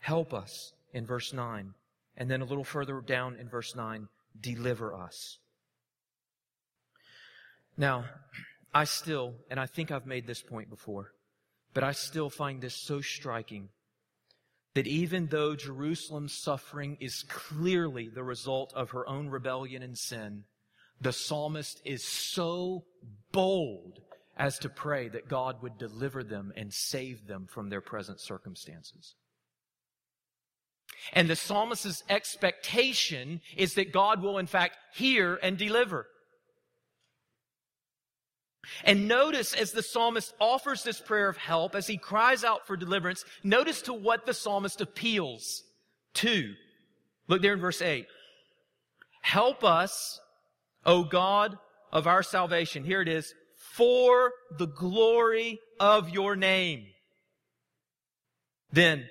[0.00, 1.74] Help us in verse 9.
[2.20, 4.06] And then a little further down in verse 9,
[4.38, 5.38] deliver us.
[7.78, 8.04] Now,
[8.74, 11.12] I still, and I think I've made this point before,
[11.72, 13.70] but I still find this so striking
[14.74, 20.44] that even though Jerusalem's suffering is clearly the result of her own rebellion and sin,
[21.00, 22.84] the psalmist is so
[23.32, 23.98] bold
[24.36, 29.14] as to pray that God would deliver them and save them from their present circumstances.
[31.12, 36.06] And the psalmist's expectation is that God will in fact hear and deliver.
[38.84, 42.76] And notice as the psalmist offers this prayer of help, as he cries out for
[42.76, 45.62] deliverance, notice to what the psalmist appeals
[46.14, 46.52] to.
[47.26, 48.06] Look there in verse 8.
[49.22, 50.20] Help us,
[50.84, 51.56] O God
[51.92, 52.84] of our salvation.
[52.84, 53.34] Here it is.
[53.74, 56.86] For the glory of your name.
[58.72, 59.08] Then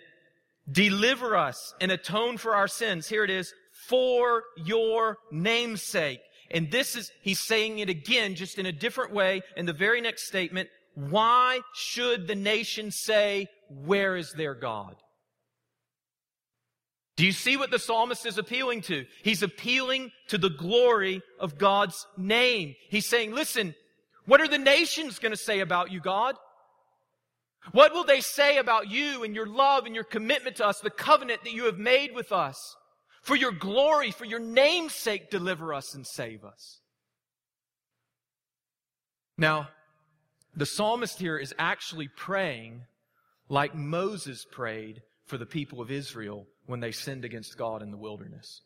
[0.72, 3.08] Deliver us and atone for our sins.
[3.08, 3.54] Here it is.
[3.88, 6.20] For your namesake.
[6.52, 10.02] And this is, he's saying it again, just in a different way in the very
[10.02, 10.70] next statement.
[10.96, 14.96] Why should the nation say, where is their God?
[17.16, 19.06] Do you see what the psalmist is appealing to?
[19.24, 22.76] He's appealing to the glory of God's name.
[22.90, 23.76] He's saying, listen,
[24.26, 26.36] what are the nations going to say about you, God?
[27.72, 30.90] What will they say about you and your love and your commitment to us, the
[30.90, 32.76] covenant that you have made with us?
[33.22, 36.80] For your glory, for your name's sake, deliver us and save us.
[39.38, 39.70] Now,
[40.56, 42.84] the psalmist here is actually praying
[43.50, 47.98] like Moses prayed for the people of Israel when they sinned against God in the
[47.98, 48.62] wilderness.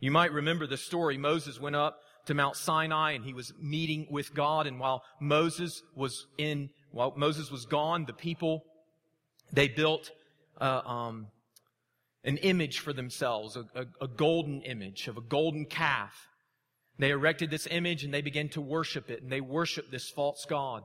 [0.00, 1.16] You might remember the story.
[1.16, 4.66] Moses went up to Mount Sinai and he was meeting with God.
[4.66, 8.64] And while Moses was in, while Moses was gone, the people,
[9.52, 10.10] they built,
[10.60, 11.26] uh, um,
[12.24, 16.28] an image for themselves, a, a, a golden image of a golden calf.
[16.98, 20.46] They erected this image and they began to worship it and they worshiped this false
[20.48, 20.84] God.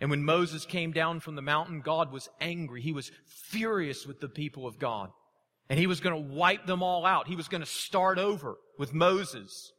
[0.00, 2.80] And when Moses came down from the mountain, God was angry.
[2.82, 5.10] He was furious with the people of God.
[5.68, 7.26] And he was going to wipe them all out.
[7.26, 9.72] He was going to start over with Moses.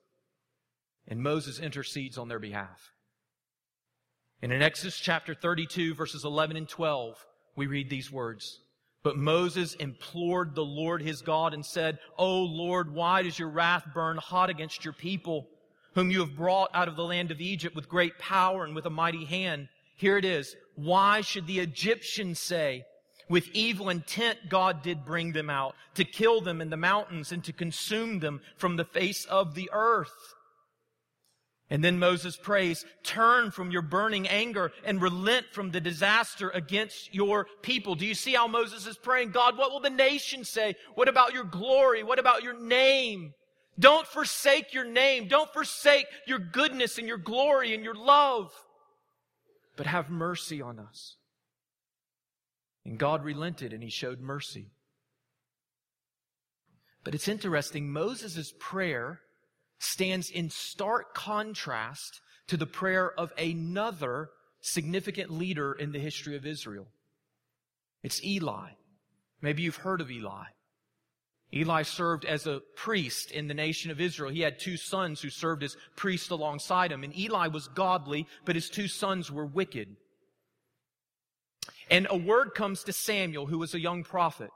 [1.07, 2.91] And Moses intercedes on their behalf.
[4.41, 7.15] And in Exodus chapter 32, verses 11 and 12,
[7.55, 8.59] we read these words.
[9.03, 13.85] But Moses implored the Lord his God and said, O Lord, why does your wrath
[13.93, 15.47] burn hot against your people,
[15.95, 18.85] whom you have brought out of the land of Egypt with great power and with
[18.85, 19.69] a mighty hand?
[19.95, 20.55] Here it is.
[20.75, 22.83] Why should the Egyptians say,
[23.29, 27.43] with evil intent God did bring them out, to kill them in the mountains and
[27.45, 30.35] to consume them from the face of the earth?
[31.69, 37.13] And then Moses prays, turn from your burning anger and relent from the disaster against
[37.13, 37.95] your people.
[37.95, 39.31] Do you see how Moses is praying?
[39.31, 40.75] God, what will the nation say?
[40.95, 42.03] What about your glory?
[42.03, 43.33] What about your name?
[43.77, 45.27] Don't forsake your name.
[45.27, 48.49] Don't forsake your goodness and your glory and your love.
[49.75, 51.17] But have mercy on us.
[52.85, 54.71] And God relented and he showed mercy.
[57.03, 59.19] But it's interesting, Moses' prayer
[59.79, 64.29] stands in stark contrast to the prayer of another
[64.61, 66.87] significant leader in the history of Israel.
[68.03, 68.69] It's Eli.
[69.41, 70.45] Maybe you've heard of Eli.
[71.53, 74.31] Eli served as a priest in the nation of Israel.
[74.31, 77.03] He had two sons who served as priests alongside him.
[77.03, 79.95] And Eli was godly, but his two sons were wicked.
[81.89, 84.49] And a word comes to Samuel, who was a young prophet.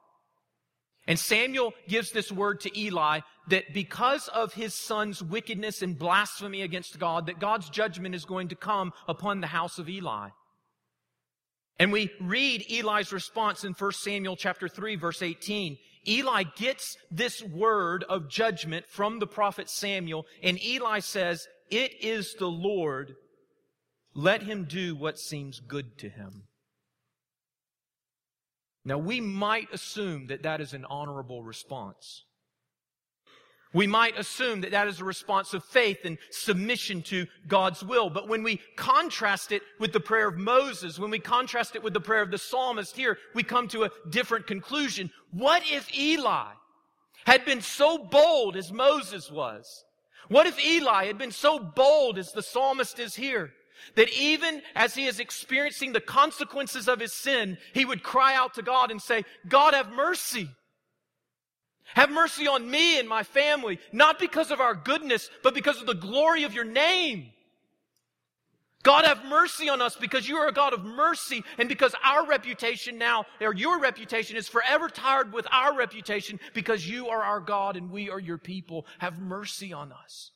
[1.08, 6.62] And Samuel gives this word to Eli that because of his son's wickedness and blasphemy
[6.62, 10.30] against God, that God's judgment is going to come upon the house of Eli.
[11.80, 15.78] And we read Eli's response in 1 Samuel chapter 3 verse 18.
[16.08, 22.36] Eli gets this word of judgment from the prophet Samuel and Eli says, it is
[22.38, 23.16] the Lord.
[24.14, 26.44] Let him do what seems good to him.
[28.84, 32.24] Now, we might assume that that is an honorable response.
[33.74, 38.10] We might assume that that is a response of faith and submission to God's will.
[38.10, 41.94] But when we contrast it with the prayer of Moses, when we contrast it with
[41.94, 45.10] the prayer of the psalmist here, we come to a different conclusion.
[45.32, 46.52] What if Eli
[47.26, 49.86] had been so bold as Moses was?
[50.28, 53.54] What if Eli had been so bold as the psalmist is here?
[53.96, 58.54] That even as he is experiencing the consequences of his sin, he would cry out
[58.56, 60.50] to God and say, God have mercy.
[61.96, 65.88] Have mercy on me and my family, not because of our goodness, but because of
[65.88, 67.32] the glory of your name.
[68.84, 72.26] God have mercy on us because you are a God of mercy and because our
[72.26, 77.39] reputation now, or your reputation is forever tired with our reputation because you are our
[77.39, 78.86] God and we are your people.
[78.98, 80.32] Have mercy on us.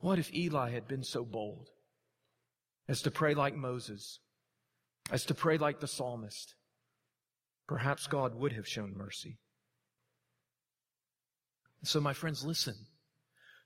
[0.00, 1.68] What if Eli had been so bold
[2.88, 4.18] as to pray like Moses,
[5.10, 6.54] as to pray like the psalmist?
[7.68, 9.38] Perhaps God would have shown mercy.
[11.84, 12.74] So, my friends, listen.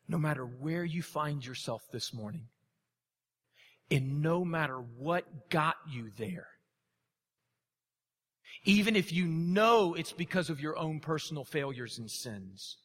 [0.06, 2.48] No matter where you find yourself this morning,
[3.90, 6.48] and no matter what got you there,
[8.64, 12.76] even if you know it's because of your own personal failures and sins,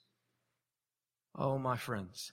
[1.36, 2.32] oh, my friends,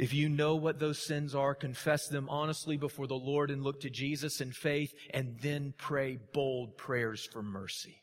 [0.00, 3.80] if you know what those sins are, confess them honestly before the Lord and look
[3.80, 8.00] to Jesus in faith and then pray bold prayers for mercy.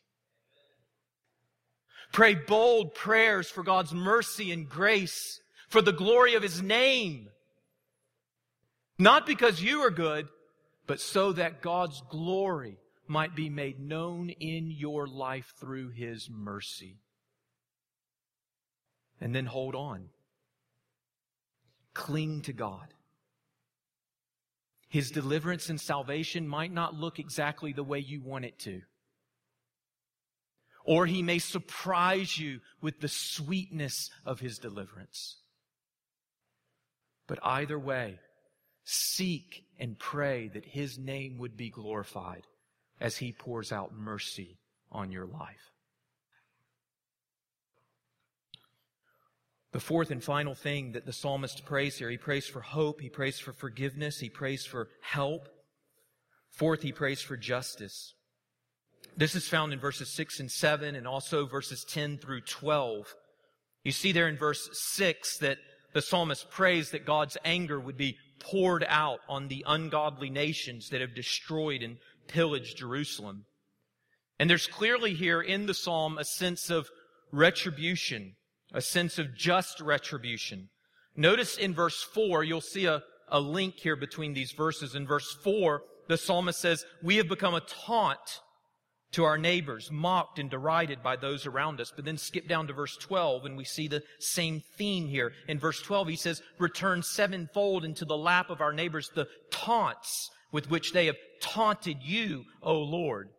[2.12, 7.30] Pray bold prayers for God's mercy and grace, for the glory of His name.
[8.96, 10.28] Not because you are good,
[10.86, 12.76] but so that God's glory
[13.08, 17.00] might be made known in your life through His mercy.
[19.20, 20.10] And then hold on.
[21.98, 22.94] Cling to God.
[24.88, 28.82] His deliverance and salvation might not look exactly the way you want it to.
[30.84, 35.38] Or he may surprise you with the sweetness of his deliverance.
[37.26, 38.20] But either way,
[38.84, 42.44] seek and pray that his name would be glorified
[43.00, 44.60] as he pours out mercy
[44.92, 45.72] on your life.
[49.78, 53.08] The fourth and final thing that the psalmist prays here, he prays for hope, he
[53.08, 55.48] prays for forgiveness, he prays for help.
[56.50, 58.12] Fourth, he prays for justice.
[59.16, 63.14] This is found in verses 6 and 7 and also verses 10 through 12.
[63.84, 65.58] You see there in verse 6 that
[65.94, 71.00] the psalmist prays that God's anger would be poured out on the ungodly nations that
[71.00, 73.44] have destroyed and pillaged Jerusalem.
[74.40, 76.88] And there's clearly here in the psalm a sense of
[77.30, 78.34] retribution,
[78.72, 80.68] a sense of just retribution.
[81.16, 84.94] Notice in verse 4, you'll see a, a link here between these verses.
[84.94, 88.40] In verse 4, the psalmist says, We have become a taunt
[89.12, 91.92] to our neighbors, mocked and derided by those around us.
[91.94, 95.32] But then skip down to verse 12 and we see the same theme here.
[95.48, 100.30] In verse 12, he says, Return sevenfold into the lap of our neighbors the taunts
[100.52, 103.30] with which they have taunted you, O Lord.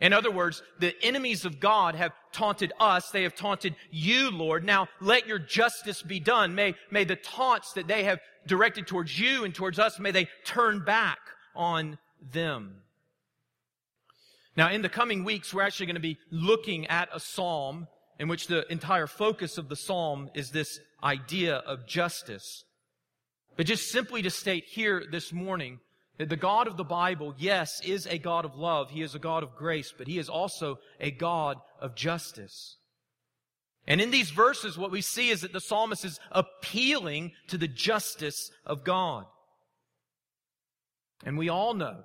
[0.00, 3.10] In other words, the enemies of God have taunted us.
[3.10, 4.64] They have taunted you, Lord.
[4.64, 6.54] Now let your justice be done.
[6.54, 10.28] May, may the taunts that they have directed towards you and towards us, may they
[10.44, 11.18] turn back
[11.54, 11.98] on
[12.32, 12.76] them.
[14.56, 17.86] Now, in the coming weeks, we're actually going to be looking at a psalm
[18.18, 22.64] in which the entire focus of the psalm is this idea of justice.
[23.56, 25.80] But just simply to state here this morning
[26.28, 28.90] the God of the Bible, yes, is a God of love.
[28.90, 32.76] He is a God of grace, but He is also a God of justice.
[33.86, 37.68] And in these verses, what we see is that the psalmist is appealing to the
[37.68, 39.24] justice of God.
[41.24, 42.04] And we all know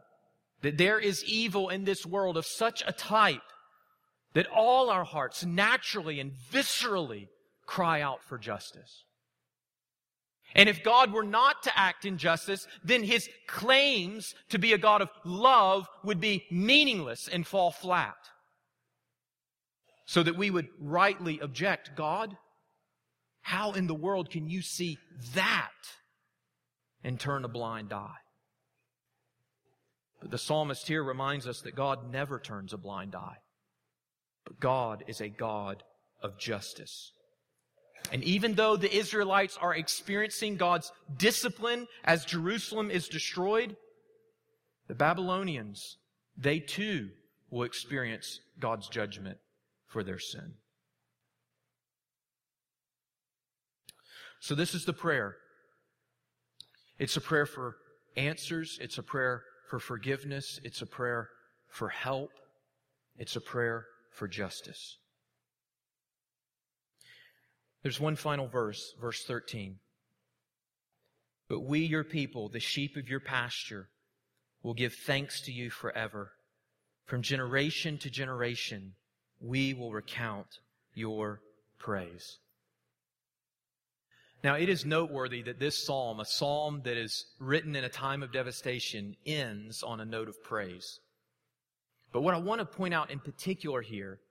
[0.62, 3.42] that there is evil in this world of such a type
[4.34, 7.28] that all our hearts naturally and viscerally
[7.66, 9.04] cry out for justice.
[10.54, 14.78] And if God were not to act in justice, then his claims to be a
[14.78, 18.16] God of love would be meaningless and fall flat.
[20.06, 22.38] So that we would rightly object, God,
[23.42, 24.98] how in the world can you see
[25.34, 25.72] that
[27.04, 28.18] and turn a blind eye?
[30.22, 33.38] But the psalmist here reminds us that God never turns a blind eye.
[34.46, 35.84] But God is a God
[36.22, 37.12] of justice.
[38.12, 43.76] And even though the Israelites are experiencing God's discipline as Jerusalem is destroyed,
[44.88, 45.98] the Babylonians,
[46.38, 47.10] they too
[47.50, 49.38] will experience God's judgment
[49.88, 50.54] for their sin.
[54.40, 55.38] So this is the prayer.
[57.00, 57.78] It's a prayer for
[58.16, 58.78] answers.
[58.82, 60.60] It's a prayer for forgiveness.
[60.64, 61.30] It's a prayer
[61.68, 62.30] for help.
[63.18, 64.98] It's a prayer for justice.
[67.86, 69.76] There's one final verse, verse 13.
[71.48, 73.90] But we, your people, the sheep of your pasture,
[74.64, 76.32] will give thanks to you forever.
[77.06, 78.94] From generation to generation,
[79.40, 80.48] we will recount
[80.96, 81.42] your
[81.78, 82.40] praise.
[84.44, 88.24] Now, it is noteworthy that this psalm, a psalm that is written in a time
[88.24, 91.02] of devastation, ends on a note of praise.
[92.12, 94.22] But what I want to point out in particular here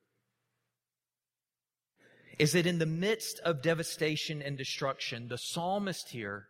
[2.39, 6.49] is that in the midst of devastation and destruction, the psalmist here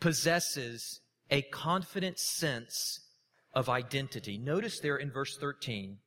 [0.00, 1.00] possesses
[1.30, 3.00] a confident sense
[3.54, 4.38] of identity.
[4.38, 5.98] Notice there in verse 13,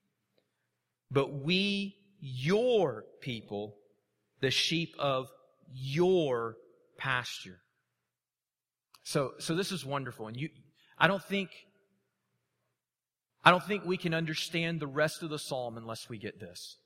[1.11, 3.75] but we, your people,
[4.41, 5.27] the sheep of
[5.73, 6.55] your
[6.97, 7.59] pasture.
[9.03, 10.27] So, so this is wonderful.
[10.27, 10.49] And you,
[10.97, 11.49] I don't think,
[13.43, 16.77] I don't think we can understand the rest of the psalm unless we get this.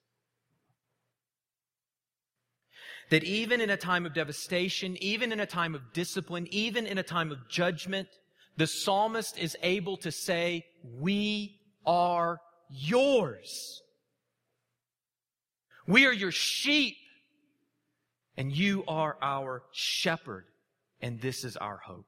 [3.10, 6.97] That even in a time of devastation, even in a time of discipline, even in
[6.97, 8.10] a time of judgment,
[8.58, 12.39] the psalmist is able to say, we are
[12.70, 13.82] yours.
[15.88, 16.97] We are your sheep
[18.36, 20.45] and you are our shepherd,
[21.01, 22.05] and this is our hope.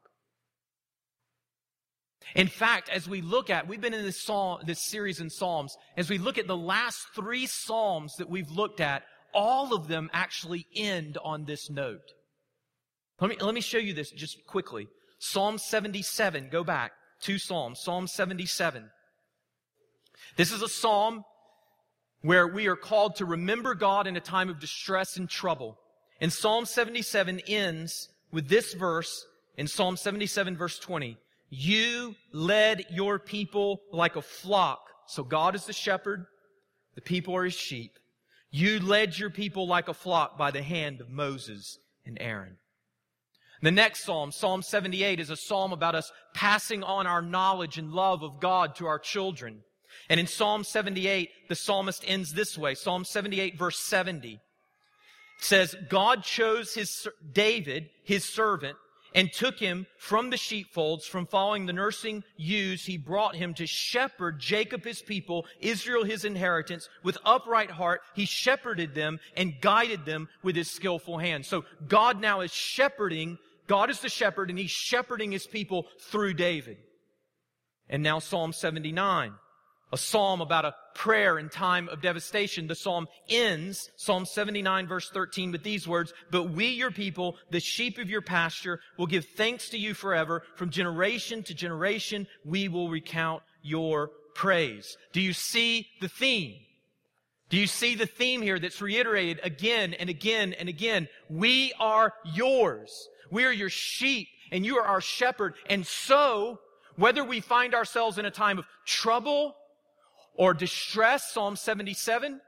[2.36, 5.76] In fact, as we look at, we've been in this psalm, this series in Psalms,
[5.98, 9.04] as we look at the last three Psalms that we've looked at,
[9.34, 12.14] all of them actually end on this note.
[13.20, 14.88] Let me, let me show you this just quickly.
[15.20, 16.92] Psalm 77, go back.
[17.22, 17.82] Two Psalms.
[17.82, 18.90] Psalm 77.
[20.38, 21.24] This is a psalm
[22.22, 25.78] where we are called to remember God in a time of distress and trouble.
[26.22, 29.26] And Psalm 77 ends with this verse
[29.58, 31.18] in Psalm 77 verse 20.
[31.50, 34.80] You led your people like a flock.
[35.08, 36.26] So God is the shepherd.
[36.96, 37.92] The people are his sheep.
[38.52, 42.58] You led your people like a flock by the hand of Moses and Aaron.
[43.62, 47.92] The next psalm, Psalm 78, is a psalm about us passing on our knowledge and
[47.92, 49.62] love of God to our children.
[50.10, 52.74] And in Psalm 78, the psalmist ends this way.
[52.76, 54.40] Psalm 78 verse 70
[55.42, 58.78] says God chose his David, his servant,
[59.14, 62.86] and took him from the sheepfolds, from following the nursing ewes.
[62.86, 66.90] He brought him to shepherd Jacob his people, Israel his inheritance.
[67.04, 71.46] With upright heart, he shepherded them and guided them with his skillful hand.
[71.46, 73.38] So God now is shepherding.
[73.68, 76.78] God is the shepherd and he's shepherding his people through David.
[77.90, 79.34] And now Psalm 79
[79.92, 82.68] a psalm about a prayer in time of devastation.
[82.68, 87.60] The psalm ends, Psalm 79 verse 13, with these words, But we, your people, the
[87.60, 90.44] sheep of your pasture, will give thanks to you forever.
[90.56, 94.98] From generation to generation, we will recount your praise.
[95.12, 96.56] Do you see the theme?
[97.50, 101.08] Do you see the theme here that's reiterated again and again and again?
[101.30, 103.10] We are yours.
[103.32, 105.56] We are your sheep and you are our shepherd.
[105.68, 106.60] And so,
[106.96, 109.56] whether we find ourselves in a time of trouble
[110.36, 112.42] or distress, Psalm 77,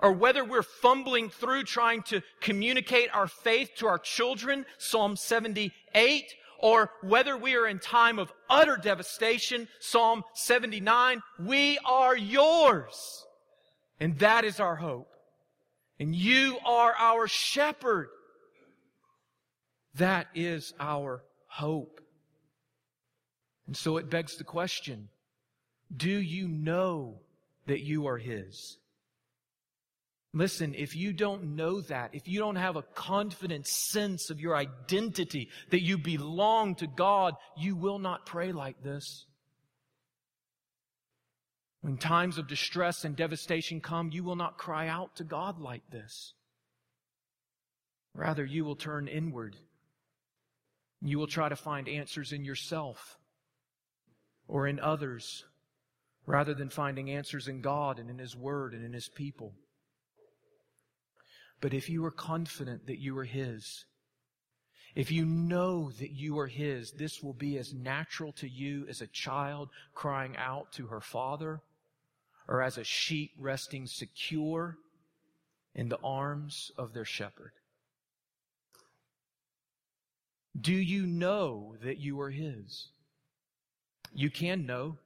[0.00, 6.34] or whether we're fumbling through trying to communicate our faith to our children, Psalm 78,
[6.58, 13.26] or whether we are in time of utter devastation, Psalm 79, we are yours.
[14.00, 15.14] And that is our hope.
[15.98, 18.08] And you are our shepherd.
[19.94, 22.00] That is our hope.
[23.66, 25.08] And so it begs the question,
[25.96, 27.20] do you know
[27.66, 28.78] that you are His.
[30.32, 34.54] Listen, if you don't know that, if you don't have a confident sense of your
[34.54, 39.24] identity, that you belong to God, you will not pray like this.
[41.80, 45.88] When times of distress and devastation come, you will not cry out to God like
[45.90, 46.34] this.
[48.12, 49.56] Rather, you will turn inward.
[51.00, 53.16] You will try to find answers in yourself
[54.48, 55.44] or in others
[56.26, 59.54] rather than finding answers in God and in His Word and in His people.
[61.60, 63.84] But if you are confident that you are His,
[64.94, 69.00] if you know that you are His, this will be as natural to you as
[69.00, 71.60] a child crying out to her father
[72.48, 74.76] or as a sheep resting secure
[75.74, 77.52] in the arms of their shepherd.
[80.58, 82.88] Do you know that you are His?
[84.14, 84.96] You can know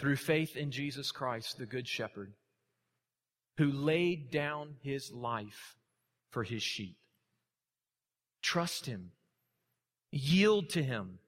[0.00, 2.32] through faith in Jesus Christ, the Good Shepherd,
[3.58, 5.76] who laid down his life
[6.30, 6.96] for his sheep.
[8.40, 9.10] Trust him,
[10.10, 11.18] yield to him,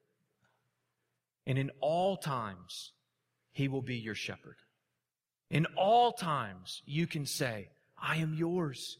[1.46, 2.92] and in all times,
[3.52, 4.56] he will be your shepherd.
[5.50, 7.68] In all times, you can say,
[8.00, 8.96] I am yours.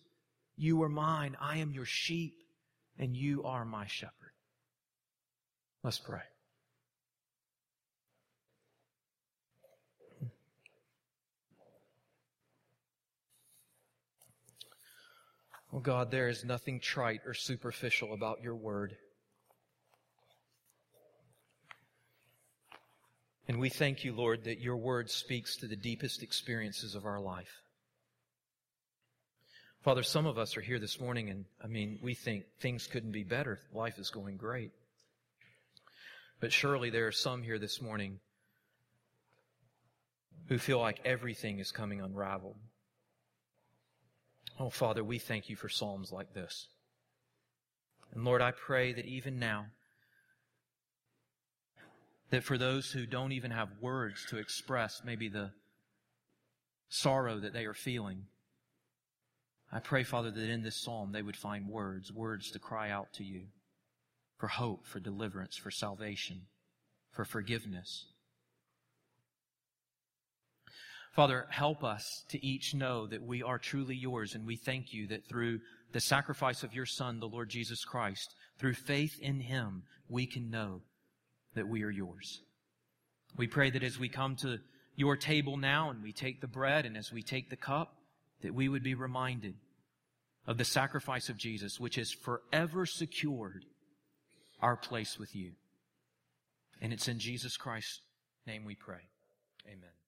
[0.59, 1.35] You are mine.
[1.41, 2.35] I am your sheep,
[2.99, 4.33] and you are my shepherd.
[5.83, 6.21] Let's pray.
[15.73, 18.97] Oh God, there is nothing trite or superficial about your word.
[23.49, 27.21] And we thank you, Lord, that your word speaks to the deepest experiences of our
[27.21, 27.63] life.
[29.83, 33.13] Father, some of us are here this morning and, I mean, we think things couldn't
[33.13, 33.59] be better.
[33.73, 34.71] Life is going great.
[36.39, 38.21] But surely there are some here this morning
[40.49, 42.57] who feel like everything is coming unraveled.
[44.59, 46.69] Oh, Father, we thank you for Psalms like this.
[48.15, 49.67] And Lord, I pray that even now,
[52.31, 55.51] that for those who don't even have words to express maybe the
[56.89, 58.27] sorrow that they are feeling,
[59.73, 63.13] I pray, Father, that in this psalm they would find words, words to cry out
[63.15, 63.45] to you
[64.37, 66.43] for hope, for deliverance, for salvation,
[67.11, 68.12] for forgiveness.
[71.13, 75.07] Father, help us to each know that we are truly yours, and we thank you
[75.09, 75.61] that through
[75.93, 80.51] the sacrifice of your Son, the Lord Jesus Christ, through faith in him, we can
[80.51, 80.81] know
[81.55, 82.41] that we are yours.
[83.37, 84.59] We pray that as we come to
[84.97, 87.95] your table now and we take the bread and as we take the cup,
[88.43, 89.55] that we would be reminded
[90.47, 93.67] of the sacrifice of Jesus, which has forever secured
[94.61, 95.53] our place with you.
[96.81, 98.01] And it's in Jesus Christ's
[98.47, 99.09] name we pray.
[99.67, 100.02] Amen.